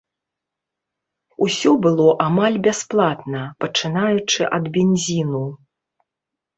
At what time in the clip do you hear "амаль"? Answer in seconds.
2.27-2.59